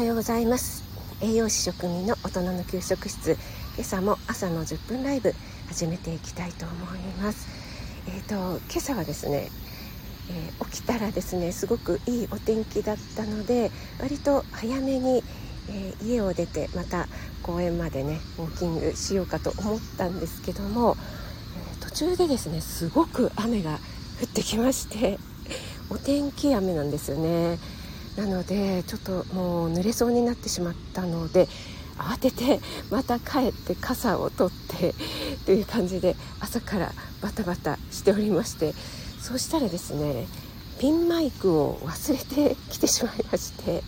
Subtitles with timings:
[0.00, 0.82] はようございます。
[1.20, 3.36] 栄養士職人の大人の給食室。
[3.76, 5.34] 今朝も朝の10分ライブ
[5.68, 7.46] 始めていきたいと思います。
[8.08, 9.50] えっ、ー、と今朝はですね、
[10.30, 13.70] えー、起きたらですねすごくいいお天気だったので
[14.00, 15.22] 割と早めに、
[15.68, 17.06] えー、家を出てまた
[17.42, 20.96] 公園までねウォーキングしようかと思ったんですけども、
[21.76, 23.72] え途中でですねすごく雨が
[24.22, 25.18] 降ってきまして
[25.90, 27.58] お天気雨なんですよね。
[28.16, 31.48] なのでちょっともう濡れそうになってしまったので
[31.96, 32.60] 慌てて
[32.90, 34.94] また帰って傘を取って
[35.44, 38.72] という感じで朝からバタバタしておりまして
[39.20, 40.26] そうしたらですね
[40.78, 43.82] ピンマイクを忘れてきてしまいまして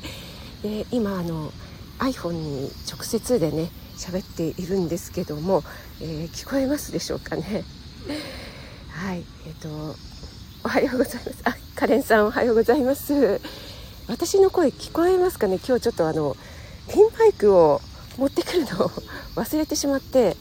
[0.63, 1.51] で今あの
[1.99, 5.63] iPhone に直接でね喋っているんですけども、
[6.01, 7.65] えー、聞こえますでしょうかね。
[8.91, 9.97] はいえっ、ー、と
[10.65, 11.43] おはようございます。
[11.45, 13.41] あカレンさんおはようございます。
[14.09, 15.59] 私の声聞こえますかね？
[15.67, 16.37] 今日ちょっとあの
[16.89, 17.81] ピンマイクを
[18.19, 18.91] 持ってくるのを
[19.37, 20.37] 忘れてしまって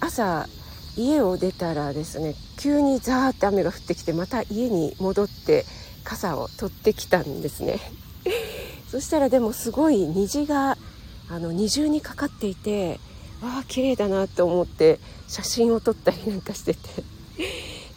[0.00, 0.48] 朝
[0.96, 5.66] 家を出たらですね急にザーって雨が降ってきてまた家に戻って
[6.04, 7.80] 傘を取ってきたんですね。
[8.90, 10.78] そしたらでもすごい虹が
[11.28, 13.00] あの二重にかかっていて
[13.42, 16.78] わあ綺麗だなと思って写真を撮ったりなんかしてて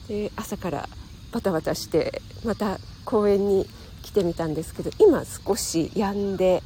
[0.08, 0.90] で朝から
[1.32, 3.68] バタバタしてまた公園に
[4.08, 6.64] 来てみたんですけど今少し止んで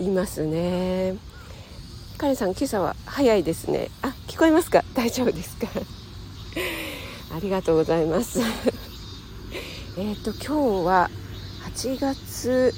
[0.00, 1.16] いますね。
[2.18, 3.90] カレンさん今朝は早いですね。
[4.02, 4.82] あ聞こえますか？
[4.92, 5.68] 大丈夫ですか？
[7.34, 8.40] ありがとうございます。
[9.96, 11.10] えっと今日は
[11.76, 12.74] 8月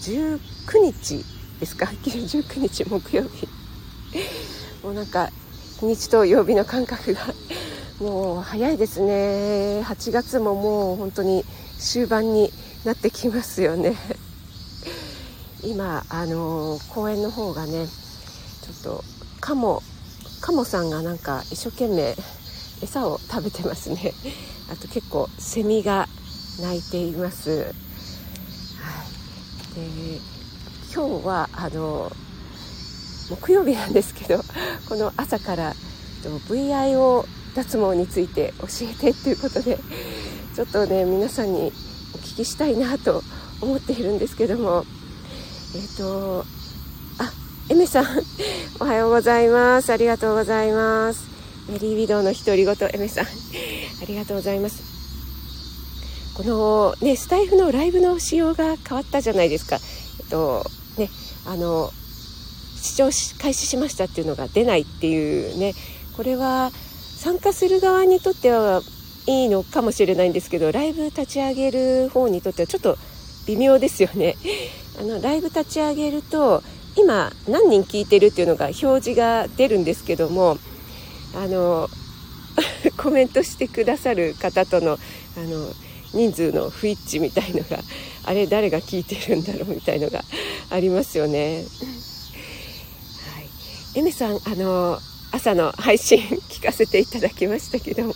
[0.00, 0.38] 19
[0.80, 1.24] 日
[1.58, 1.86] ですか？
[2.06, 3.48] 19日木曜日。
[4.84, 5.28] もうなんか
[5.80, 7.34] 日にちと曜日の感覚が
[7.98, 9.80] もう早いですね。
[9.82, 11.44] 8月ももう本当に
[11.80, 12.52] 終盤に
[12.84, 13.96] なってきますよね。
[15.62, 19.04] 今あの公園の方がねちょっと
[19.40, 19.82] カモ
[20.40, 22.16] カモさんがなんか一生懸命
[22.82, 24.14] 餌を食べてますね。
[24.70, 26.06] あと結構セミが
[26.60, 27.70] 鳴いています、はい、
[29.74, 30.20] で
[30.94, 32.10] 今日はあの
[33.30, 34.42] 木曜日なんですけど
[34.88, 35.74] この朝から
[36.48, 37.24] VIO
[37.54, 39.78] 脱毛について教えてっていうことで
[40.54, 41.72] ちょっとね皆さんに
[42.14, 43.22] お聞きしたいなと
[43.60, 44.84] 思っているんですけども。
[45.74, 46.44] えっ、ー、と
[47.18, 47.32] あ
[47.68, 48.06] エメさん
[48.80, 49.92] おはようございます。
[49.92, 51.28] ありがとうございます。
[51.68, 53.28] メリービドウの独り言エメさんあ
[54.08, 54.82] りがとうございます。
[56.36, 59.76] このねスタイフのライブの仕様が変わったじゃないですか。
[60.20, 60.64] えっと
[60.98, 61.08] ね
[61.46, 61.90] あの
[62.76, 63.10] 視聴
[63.40, 65.74] 開始しましたっていうのが出ないっていうね。
[66.16, 66.70] これは
[67.16, 68.82] 参加する側にとっては
[69.26, 72.96] いいのかもしれないんですけどライブ立ち上げる方にとってはちょっと
[73.46, 74.36] 微妙ですよね。
[74.98, 76.62] あのライブ立ち上げると
[76.96, 80.58] 今何人聞いてるっていうのが表示が出るんですけども
[81.34, 81.88] あの
[82.98, 84.98] コメントしてくださる方との
[85.36, 85.72] あの
[86.12, 87.78] 人数の不一致みたいのが
[88.24, 90.24] あれ誰が聞いてるんだろうみたいのが
[90.70, 91.64] ありますよね。
[93.34, 93.40] は
[93.94, 94.98] い、エメさんあの
[95.32, 98.14] 朝の配信聞かせていただきましたけども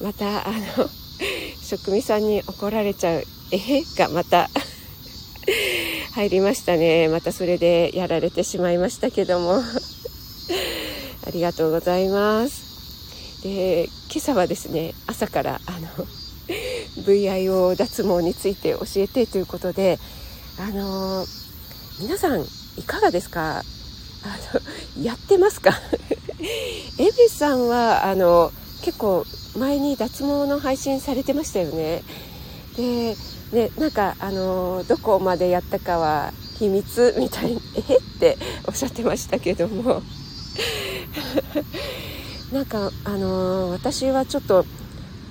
[0.00, 0.88] またあの
[1.62, 4.48] 職味さんに怒られちゃう「えへ」がまた
[6.14, 7.08] 入りましたね。
[7.08, 9.62] またそれでやられてしまいましたけども。
[11.24, 13.40] ありがとうございます。
[13.42, 15.88] で今朝はですね朝からあの
[17.04, 19.98] VIO 脱毛について教えてということで
[20.58, 21.24] あの
[22.00, 22.42] 皆さん
[22.76, 23.62] いかがですか？
[24.24, 24.38] あ
[24.98, 25.72] のやってますか？
[26.98, 28.52] エビさんはあの
[28.84, 29.24] 結構
[29.56, 32.02] 前に脱毛の配信されてましたよね。
[32.76, 33.14] で
[33.52, 37.96] ねなんかあのどこまでやったかは秘密みたいにえ？
[37.96, 40.02] っておっしゃってましたけども。
[42.52, 44.66] なんかあの私はちょっと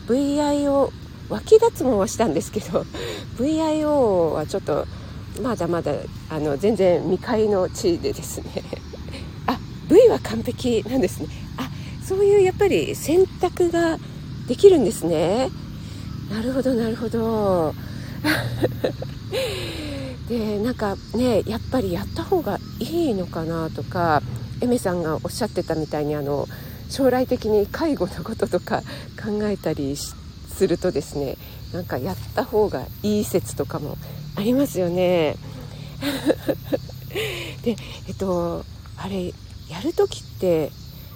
[0.07, 0.91] VIO
[1.29, 2.83] 脇脱毛はしたんですけど
[3.37, 4.87] VIO はちょっと
[5.41, 5.93] まだまだ
[6.29, 8.63] あの全然未開の地でですね。
[9.47, 9.57] あ
[9.87, 11.27] V は完璧なんですね。
[11.57, 11.69] あ
[12.03, 13.97] そういうやっぱり選択が
[14.51, 15.49] できるんですね
[16.29, 17.73] なるほどなるほど
[20.27, 24.21] でなんかねやっぱりやった方がいいのかなとか
[24.59, 26.49] エメさんがおっしゃってたみたいにあの
[26.89, 28.81] 将来的に介護のこととか
[29.23, 31.37] 考えたりするとですね
[31.71, 33.97] なんかやった方がいい説とかも
[34.35, 35.37] ありますよね。
[37.63, 37.77] で
[38.09, 38.65] えっと
[38.97, 39.33] あれ
[39.69, 40.73] やる時って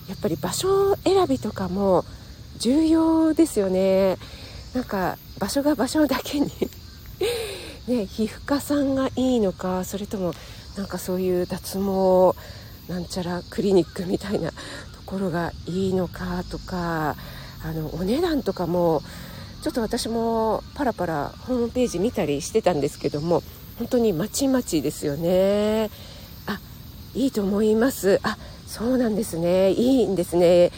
[0.08, 2.06] やっぱり場所選びとかも
[2.57, 4.18] 重要ですよね。
[4.74, 6.52] なんか場所が場所だけに
[7.88, 10.34] ね、皮膚科さんがいいのかそれとも
[10.75, 12.36] なんかそういう脱毛
[12.92, 14.56] なんちゃらクリニックみたいなと
[15.06, 17.16] ころがいいのかとか
[17.63, 19.01] あのお値段とかも
[19.62, 23.44] ちょっと私もパラパラホームページ見たりしてたんですけども
[23.78, 25.90] 本当にまちまちですよね。
[26.48, 26.60] あ
[27.13, 28.19] いいと思います。
[28.24, 28.38] あ
[28.68, 29.72] そうなんですね。
[29.72, 30.72] いいんですね。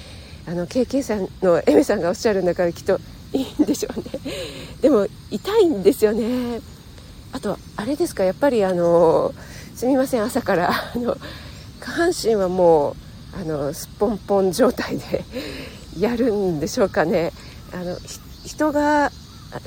[0.48, 3.00] あの KK さんのエメさんがおっしゃるんだからきっと
[3.34, 4.06] いいんでしょうね。
[4.82, 6.62] でも痛いんですよね。
[7.34, 9.34] あとあれですかやっぱりあの
[9.76, 11.18] すみません朝からあの
[11.82, 12.96] 下半身はもう
[13.42, 15.26] あのすっぽんぽん状態で
[16.00, 17.34] やるんでしょうかね。
[17.74, 17.98] あの
[18.46, 19.12] 人があ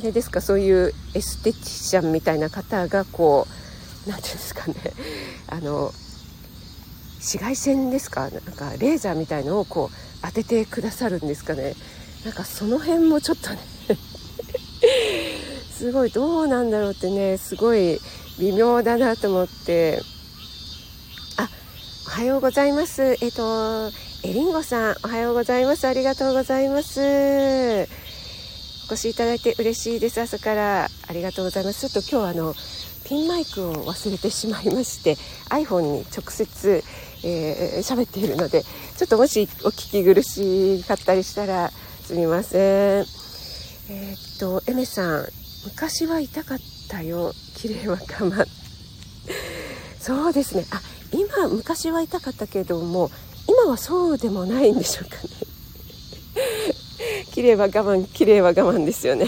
[0.02, 3.46] れですかそういうエステティシャンみたいな方がこ
[4.06, 4.74] う何ていうんですかね。
[5.46, 5.92] あの
[7.20, 8.31] 紫外線ですか？
[8.31, 11.75] なんかレーザーみたいのをこう当ててくださるんですかね？
[12.25, 13.58] なんかその辺もちょっとね
[15.72, 17.99] すごいどうなんだろうってねすごい
[18.38, 20.02] 微妙だなと思って。
[21.37, 21.49] あ
[22.06, 23.17] おはようございます。
[23.20, 23.90] えっ、と
[24.23, 25.87] えりんごさんおはようございます。
[25.87, 27.00] ありがとうございます。
[28.90, 30.20] お越しいただいて嬉しいです。
[30.20, 30.88] 朝から。
[31.06, 31.88] ありがとうございます。
[31.88, 32.55] ちょっと今日あの
[33.05, 35.16] ピンマイクを忘れてしまいまして
[35.49, 36.84] iPhone に直接
[37.22, 43.06] えー、喋っているのでちょっともしお聞き苦しかったりしたらすみません。
[43.90, 45.26] えー、っとエメさん
[45.64, 46.58] 昔は痛かっ
[46.88, 47.32] たよ。
[47.56, 48.46] 綺麗は我慢
[49.99, 50.64] そうですね。
[50.70, 50.81] あ
[51.12, 53.11] 今昔は痛かったけども
[53.46, 55.23] 今はそうでもないんでしょうかね。
[57.32, 59.26] 綺麗は我慢綺麗は我慢ですよね。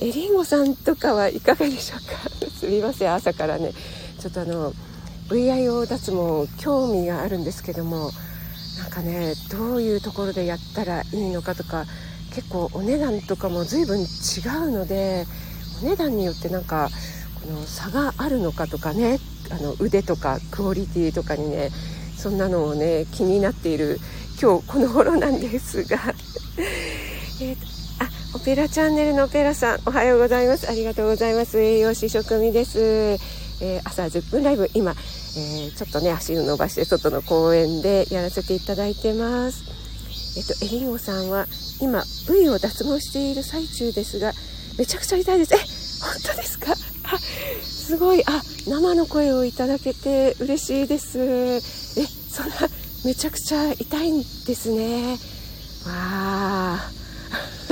[0.00, 2.48] えりんごさんとかはいかがでしょうか？
[2.50, 3.12] すみません。
[3.12, 3.72] 朝からね。
[4.18, 4.72] ちょっとあの
[5.32, 8.10] VIO 脱毛興味があるんですけども
[8.78, 11.84] なんかねどういうところでやったらいいのかとか
[12.34, 14.04] 結構お値段とかも随分違
[14.66, 15.26] うので
[15.82, 16.88] お値段によってなんか
[17.42, 19.18] この差があるのかとかね
[19.50, 21.70] あの腕とかクオリティとかにね
[22.16, 23.98] そんなのをね気になっている
[24.40, 25.98] 今日この頃なんですが。
[27.40, 27.56] え
[27.98, 30.68] あオペラチャンネルのオペラさんおはようございます。
[30.68, 31.60] ありがとうございます。
[31.60, 34.94] 栄養士職味です、えー、朝10分ライブ今
[35.36, 39.64] えー、ちょっとね足を伸ばして外の公園でやらせていただいてます。
[40.36, 41.46] えっとエリンゴさんは
[41.80, 44.32] 今部位を脱毛している最中ですが
[44.78, 45.54] めちゃくちゃ痛いです。
[45.54, 45.58] え
[46.04, 46.72] 本当ですか？
[46.72, 47.18] あ
[47.62, 51.18] すごいあ生の声をいただけて嬉しいです。
[51.18, 52.54] えそんな
[53.04, 55.18] めちゃくちゃ痛いんですね。
[55.86, 55.88] わ
[56.78, 56.90] あ。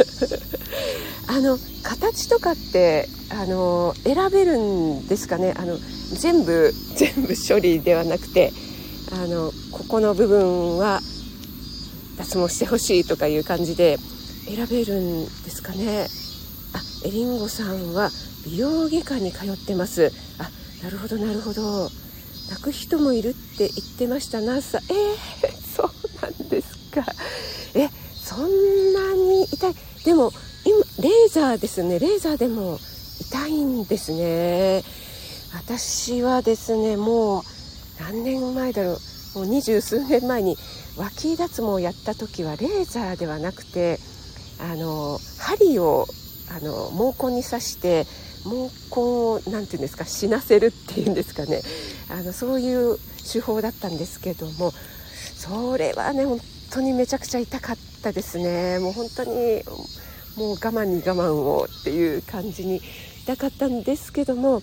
[1.28, 5.54] あの形とかってあの選べるんですかね？
[5.56, 5.78] あの
[6.18, 8.52] 全部 全部処理ではなくて
[9.12, 11.00] あのここの部分は
[12.18, 13.98] 脱毛してほしいとかいう感じで
[14.46, 16.08] 選べるんですかね？
[16.72, 18.10] あエリンゴさんは
[18.44, 20.12] 美容外科に通ってます。
[20.38, 20.50] あ
[20.82, 21.90] なるほどなるほど。
[22.50, 24.96] 泣く人もいるって言ってましたなさんえー、
[25.76, 25.90] そう
[26.20, 27.04] なんですか。
[27.74, 27.88] え
[28.24, 29.74] そんなに痛い。
[30.04, 30.32] でも
[30.64, 31.98] 今レーザーですね。
[32.00, 32.80] レーザーでも
[33.50, 34.82] いんですね。
[35.52, 37.42] 私はですねもう
[38.00, 39.38] 何年前だろう。
[39.38, 40.56] もう二十数年前に
[40.96, 43.98] 脇脱毛をやった時はレーザーではなくて
[44.58, 46.06] あの針を
[46.50, 48.06] あの毛根に刺して
[48.44, 51.62] 毛根を何て言うんですか死なせるっていうんですかね。
[52.10, 52.98] あのそういう
[53.32, 54.72] 手法だったんですけども
[55.36, 56.40] それはね本
[56.72, 58.78] 当にめちゃくちゃ痛かったですね。
[58.80, 59.62] もう本当に
[60.36, 62.80] もう我慢に我慢をっていう感じに
[63.30, 64.62] 痛かったんですけども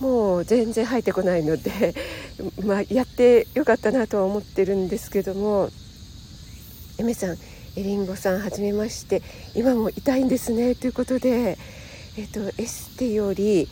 [0.00, 1.94] もう全然入ってこないので、
[2.64, 5.70] まあ、やってよかったなとは思ってるんですけども
[6.98, 7.38] エメさん
[7.76, 9.22] エリンゴさんはじめまして
[9.54, 11.56] 今も痛いんですねということで、
[12.18, 13.68] えっと、エステより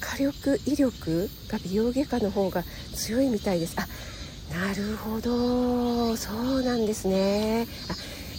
[0.00, 2.62] 火力威力が美容外科の方が
[2.94, 3.74] 強いみたいです。
[3.76, 3.86] あ
[4.52, 6.16] なるほど。
[6.16, 7.66] そうなんですね。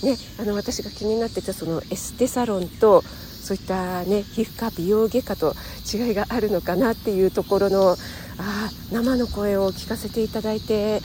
[0.01, 3.03] あねあの私が気になってたそのエステサロンと
[3.43, 5.53] そういったね皮膚科美容外科と
[5.93, 7.97] 違いがあるのかなっていうところの
[8.38, 11.01] あ生の声を聞かせていただいて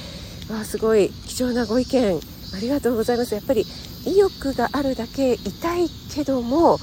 [0.51, 2.21] わすごい貴重なご意見
[2.55, 3.35] ありがとうございます。
[3.35, 3.67] やっぱり
[4.07, 6.79] 威力があるだけ痛いけども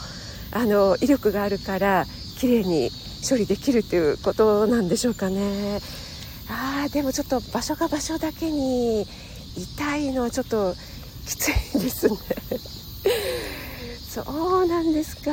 [0.52, 2.06] あの威力があるから
[2.38, 2.92] 綺麗に
[3.28, 5.80] 処理できるということなんでしょうかね。
[6.48, 9.08] あーでもちょっと場所が場所だけに
[9.58, 10.76] 痛いのはちょっと
[11.26, 12.16] きついですね。
[14.24, 15.32] そうなんですか。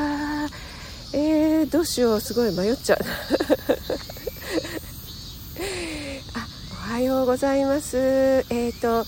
[1.14, 2.20] えー、どうしよう。
[2.20, 2.98] すごい迷っちゃう。
[6.34, 6.48] あ
[6.88, 7.96] おはようございます。
[8.50, 9.04] えっ、ー、と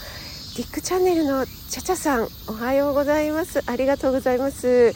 [0.56, 2.28] ディックチャンネルのちゃちゃさん。
[2.46, 3.64] おはようございます。
[3.66, 4.94] ありがとうございます、え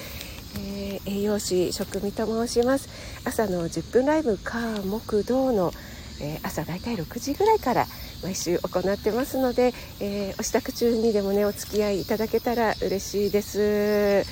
[0.57, 2.89] ー、栄養士職味と申します。
[3.25, 5.73] 朝の10分ライブ火木道の、
[6.21, 7.89] えー、朝だいたい6時ぐらいから
[8.23, 14.25] 毎週行ってますので、えー、お支度中にでもねお付き合いいただけたら嬉しいです。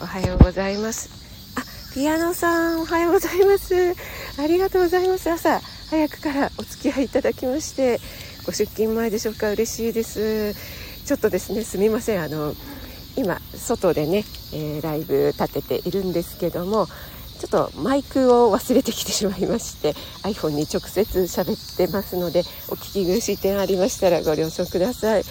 [0.00, 1.08] おはようございます。
[1.56, 3.94] あピアノさんおはようございます。
[4.38, 5.30] ありがとうございます。
[5.30, 5.60] 朝
[5.90, 8.00] 早くからお付き合いいただきまして
[8.44, 9.50] ご出勤前でしょうか。
[9.52, 10.54] 嬉しいです。
[11.04, 12.22] ちょっとですねすみません。
[12.22, 12.54] あの
[13.16, 16.86] 今外でね、えー、ライブ立てているんですけども
[17.38, 19.92] ちょっとマイクを忘れてきてしまいまして
[20.24, 25.22] iPhone に直接喋ってますのでお聞き苦しい点ありましたらご了承ください。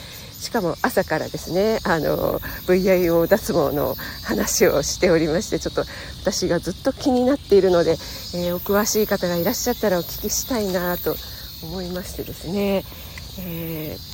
[0.43, 3.95] しかも朝からですねあの VIO 脱毛の
[4.25, 5.85] 話をしておりましてちょっと
[6.21, 11.15] 私がずっと気になっているので、えー、お詳しい方がいらっしゃったらお聞きしたいなと
[11.63, 12.83] 思いましてですね、
[13.39, 14.13] えー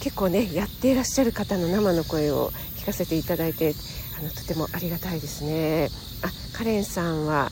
[0.00, 3.74] 結構ねやっていらっしゃる方の生の声を聞かせていただいて
[4.18, 5.88] あのとてもありがたいですね。
[6.22, 7.50] あカレンさんは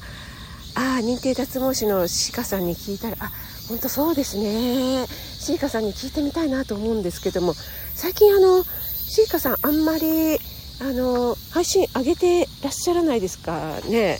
[0.74, 3.30] あ認定脱毛師のシカさんに聞いたらあ
[3.68, 5.06] 本当そうですね。
[5.46, 7.54] シーカさんに聞いてみたいなと思うんですけども
[7.94, 10.38] 最近あのシーカさんあんまり
[10.80, 13.80] あの配信上げてらっしゃらないですか？
[13.88, 14.18] ね。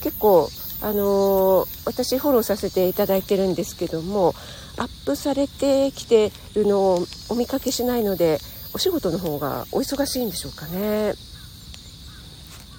[0.00, 0.48] 結構
[0.80, 4.32] あの私フォローさせていただいてるんですけども
[4.76, 8.38] アップされてきてるのをお見かけしないので
[8.74, 11.14] お仕事の方がお忙しいんでしょうかね。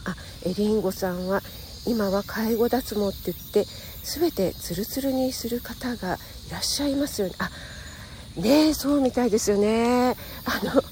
[0.06, 0.16] あ
[0.46, 1.42] エリンゴさんは
[1.86, 3.66] 今は介護脱毛って言って
[4.04, 6.18] 全てツルツルにする方が
[6.48, 7.34] いらっしゃいますよね。
[7.40, 7.50] あ
[8.38, 10.16] ねそうみたいですよね。
[10.46, 10.84] あの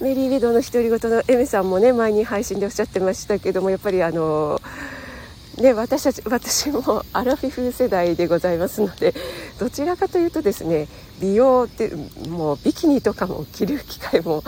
[0.00, 4.60] メリー・ウェドの独り言のエメさんもね前に配信でおっしゃってましたけどもやっぱりあの
[5.56, 9.14] で私たち私もアラフィフ世代でございますので
[9.58, 10.88] どちらかというとですね
[11.20, 11.92] 美容って
[12.28, 14.42] もうビキニとかも着る機会も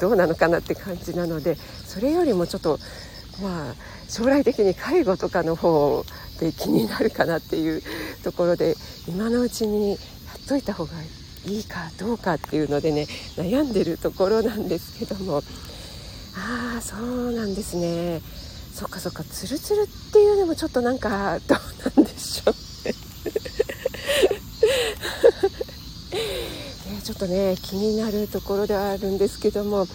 [0.00, 2.78] どうなのかなって感じなのでそれよりもちょっと
[3.42, 3.74] まあ
[4.08, 6.04] 将来的に介護とかの方
[6.38, 7.82] で気になるかなっていう
[8.22, 8.76] ところで
[9.08, 9.98] 今のうちにやっ
[10.48, 10.92] といた方が
[11.46, 15.42] いいかどうかっていうのでね悩んでるところなんですけども。
[16.36, 18.20] ああそうなんですね。
[18.74, 21.58] そっかそっかツルツルっていうのもちょっとなんかどう
[21.96, 22.54] なんでしょう。
[26.90, 29.86] ねねちょっとね気になるところではあるんですけども。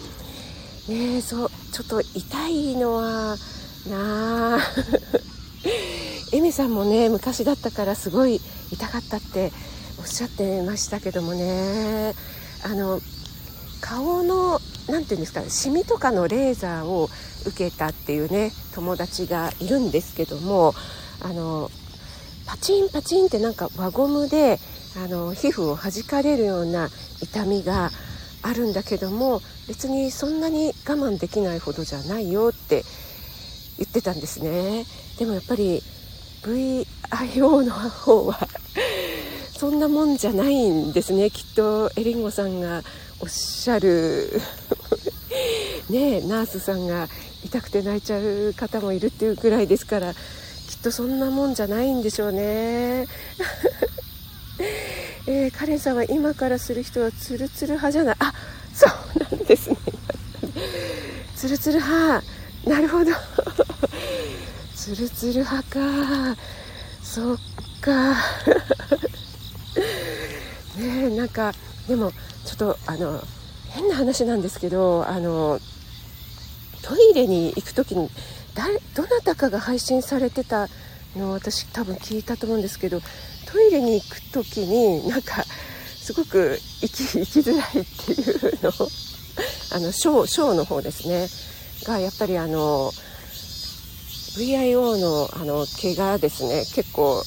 [0.88, 3.36] ねそうちょっと痛いのは
[3.86, 4.60] なあ。
[6.52, 8.40] さんもね昔だったからすごい
[8.70, 9.52] 痛かったって
[9.98, 12.14] おっしゃってましたけどもね。
[12.62, 13.00] あの
[13.80, 17.08] 顔の何て言うんですかシミとかのレーザーを
[17.46, 20.74] 受けたっていうね友達がいるんですけども
[21.22, 21.70] あの
[22.46, 24.58] パチンパチンってなんか輪ゴムで
[24.96, 26.88] あの皮膚を弾かれるような
[27.22, 27.90] 痛みが
[28.42, 32.82] あるんだけども別にそんなに我慢できないほどじゃないよって
[33.78, 34.84] 言ってたんですね。
[35.18, 35.82] でもやっぱり
[36.42, 38.48] VIO の方は
[39.52, 41.30] そんなもんじゃないんですね。
[41.30, 42.82] きっとエリンゴさんが
[43.20, 44.40] おっしゃる
[45.90, 47.08] ねナースさんが
[47.44, 50.18] 痛くて泣いちゃう方もいるっていうぐらいですからきっ
[50.82, 53.06] とそんなもんじゃないんでしょうね。
[55.26, 58.16] えー、カレンさんは今からする人はツルツル派じゃない。
[58.18, 58.32] あ
[58.74, 58.90] そう
[59.30, 59.76] なんですね。
[61.36, 62.24] ツルツル派。
[62.64, 63.12] なるほど。
[64.80, 65.78] ツルツル派か。
[67.02, 67.36] そっ
[67.82, 68.14] か。
[70.78, 71.52] ねなんか
[71.86, 72.12] でも
[72.46, 73.22] ちょっとあの
[73.68, 75.60] 変な話なんですけどあの
[76.80, 78.08] トイレに行く時に
[78.54, 80.70] 誰どなたかが配信されてた
[81.14, 83.02] の私多分聞いたと思うんですけど
[83.46, 85.44] トイレに行く時になんか
[86.02, 88.72] すごく行き行きづらいっていうの
[89.72, 91.28] あのショショーの方ですね。
[91.84, 92.94] がやっぱりあの
[94.36, 96.64] VIO のあの毛がですね。
[96.74, 97.22] 結構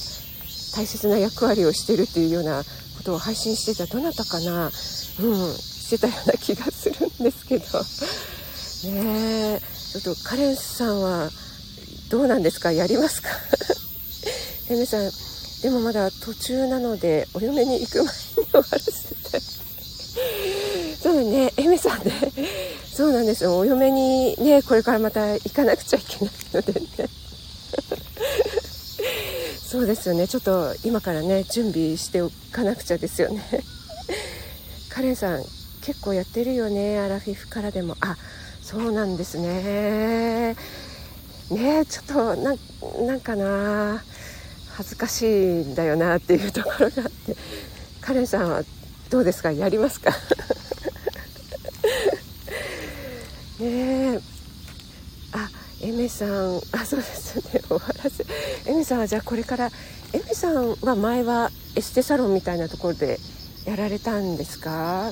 [0.75, 2.63] 大切な役割をしてるっていうような
[2.97, 4.71] ことを配信してたどなたかな、うん、
[5.53, 7.65] してたような気がするんですけど。
[8.91, 9.61] ねえ。
[9.91, 11.29] ちょっとカレンさんは
[12.09, 12.71] どうなんですか？
[12.71, 13.29] やりますか？
[14.69, 15.11] エメさん
[15.61, 19.52] でもまだ途中なのでお嫁に行く前に終わらせて
[21.03, 22.13] そうねエメさんね。
[22.85, 23.57] そうなんですよ。
[23.57, 26.87] お嫁にねこれからまた行かなくちゃいけないのでね。
[29.61, 30.29] そうですよね。
[30.29, 33.43] ちょっと今からね準備しておかなくちゃですよね。
[34.89, 35.43] カレンさん
[35.81, 36.97] 結構やってるよね。
[36.99, 37.97] アラフィフからでも。
[37.99, 38.15] あ
[38.61, 40.55] そうなんですね。
[41.51, 42.55] ねちょっとな
[43.05, 44.01] なんかな。
[44.77, 47.35] 恥ずかしいんだよなっていうところがあって。
[47.99, 48.63] カレンさんは
[49.09, 49.51] どうですか？
[49.51, 50.13] やりますか？
[53.63, 54.15] ね。
[54.15, 54.19] え
[55.33, 55.49] あ
[55.81, 57.61] エメメさんあそうですね。
[57.67, 58.25] 終わらせ。
[58.71, 59.71] エメさんはじゃあこれから
[60.13, 63.19] エメさんは前はエステサロンみたいなところで
[63.65, 65.11] やられたんですか？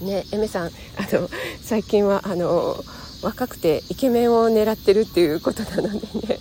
[0.00, 0.70] ねエメさんあ
[1.12, 1.28] の
[1.62, 2.82] 最近はあの
[3.22, 6.38] 若くてイケメンを狙ってるっていうことなのでね。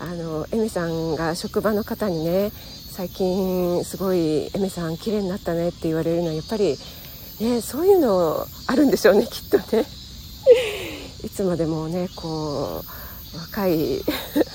[0.00, 2.50] あのエメさんが職場の方にね
[2.90, 6.76] 最近すごいエメさん綺麗になったねって言われるのはやっぱり
[7.40, 9.84] ねそういうのあるんでしょうねきっとね。
[11.24, 14.02] いつまでもねこう若い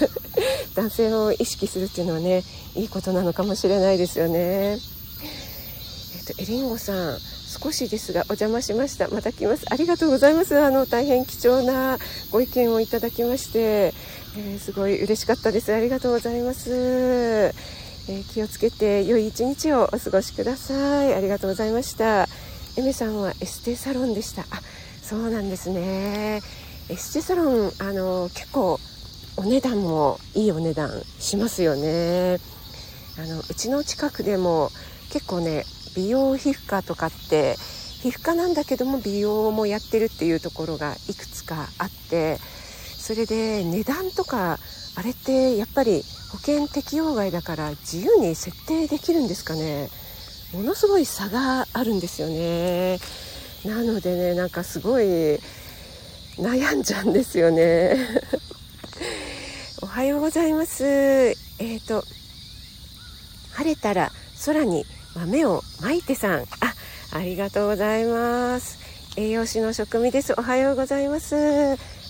[0.76, 2.44] 男性を意識するっていうのはね
[2.76, 4.40] いいことなのかもしれないですよね。
[4.72, 7.20] えっとエリンゴさん
[7.62, 9.08] 少しですがお邪魔しました。
[9.10, 9.66] また来ます。
[9.70, 10.58] ありがとうございます。
[10.58, 11.98] あの大変貴重な
[12.32, 15.74] ご意見をいただきまして、えー、すごい嬉しかったです。
[15.74, 21.14] ありがとうございます、えー、気をつけて良い一日をお過ごしください。
[21.16, 22.28] ありがとうございました。
[22.78, 24.44] エメさんはエステサロンでした。
[24.52, 24.62] あ
[25.10, 26.40] そうなんですね。
[26.88, 28.80] エステサロンあの結構
[29.38, 32.38] お値段もいいお値段しますよね。
[33.18, 34.70] あのうちの近くでも
[35.12, 35.64] 結構ね
[35.96, 37.56] 美容皮膚科とかって
[38.04, 42.38] 皮膚科なんだけども美容もやってるっていうところがいくつかあって
[43.00, 44.60] それで値段とか
[44.96, 49.90] あれってやっぱり保険適用外だから自由に設定できるんですかね。
[50.54, 53.00] ものすごい差があるんですよね。
[53.66, 55.40] なのでねなんかすごい
[56.38, 57.98] 悩んじゃうんですよね。
[59.82, 60.86] おはようございます。
[60.86, 62.04] えっ、ー、と
[63.54, 64.12] 晴れたら
[64.46, 64.86] 空に
[65.16, 66.44] 豆をまいてさん。
[66.62, 66.74] あ
[67.12, 68.78] ありがとうございます。
[69.18, 70.34] 栄養士の食味です。
[70.38, 71.36] おはようございます。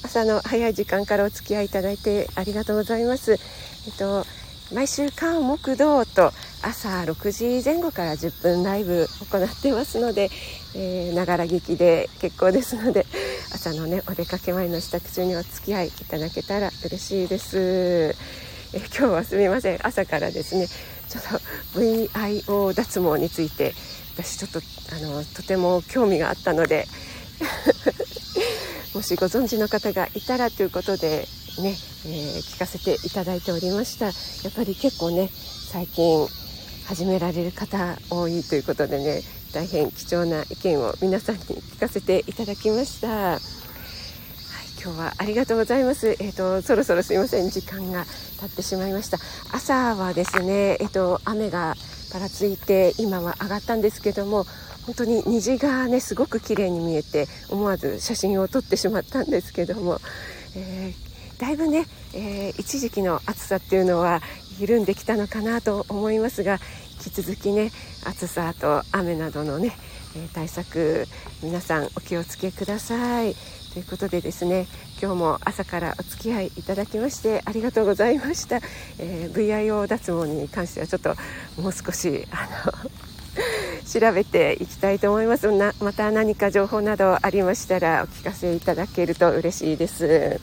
[0.03, 3.33] 朝の早い時間からお付き合いいただいてありがとうございます。
[3.33, 3.35] え
[3.89, 4.25] っと
[4.71, 10.29] 毎週間木道と朝6時前後から10分ライブ行ってますので
[10.75, 13.05] ながら聞きで結構ですので
[13.53, 18.15] 朝のねお出かけ前の支度中にお付き合いいただけたら嬉しいです。
[18.71, 19.79] え今日はすみません。
[19.81, 21.23] 朝からですねちょっ
[21.73, 23.73] と VIO 脱毛について
[24.13, 24.61] 私ちょっと
[24.95, 26.87] あのとても興味があったので
[28.93, 31.27] もしご存知の方がいたらということで
[31.59, 34.05] ね、えー、聞かせていただいておりました。
[34.05, 34.11] や
[34.49, 35.29] っぱり結構ね
[35.71, 36.27] 最近
[36.89, 39.21] 始められる方多いということでね
[39.53, 43.07] 大変貴重な意見を皆さんに聞かせていただきました。
[43.07, 43.39] はい、
[44.83, 46.09] 今日はありがとうございます。
[46.09, 48.05] えっ、ー、とそろそろすいません時間が
[48.39, 49.19] 経ってしまいました
[49.53, 51.75] 朝はですね、えっと、雨が
[52.11, 54.45] ぱらついて今は上がったんですけども
[54.87, 59.99] 本当に虹がねすごく綺麗に見えて思わず写真を撮ってしまったんですけども、
[60.55, 61.08] えー、
[61.39, 64.21] だいぶね、えー、一時期の暑さっていうのは
[64.59, 66.59] 緩んできたのかなと思いますが
[67.05, 67.71] 引き続きね
[68.05, 69.71] 暑さと雨などのね
[70.33, 71.07] 対策
[71.41, 73.35] 皆さんお気をつけください。
[73.73, 74.65] ということでですね
[74.99, 78.57] 今日も朝からお付き合いいただきましてありがとうございました、
[78.97, 81.15] えー、VIO 脱毛に関してはちょっと
[81.61, 82.73] もう少しあの
[83.87, 85.51] 調べていきたいと思います。
[85.51, 90.41] なまた何か情報などありましたらお聞かせいただけると嬉しいです。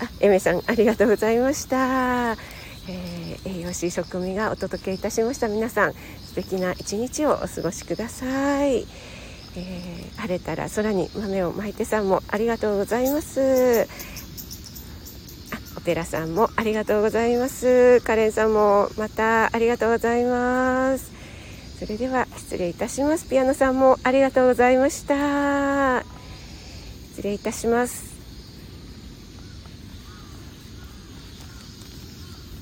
[0.00, 8.86] あエメさんありがとうございました、えー、栄養士食味がお届けいたしました皆さん素敵な一日をお過ごしください。
[9.54, 13.82] えー、晴れたら空に豆をまいてさんもありがとうございます。
[13.82, 13.86] あ
[15.76, 18.00] オペラさんもありがとうございます。
[18.00, 21.12] カレンさんもまたありがとうございます。
[21.78, 23.28] それでは失礼いたします。
[23.28, 26.02] ピアノさんもありがとうございました。
[27.10, 28.11] 失礼いたします。